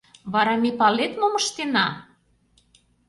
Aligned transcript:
Вара 0.33 0.55
ме, 0.61 0.71
палет, 0.79 1.13
мом 1.19 1.33
ыштена? 1.41 1.87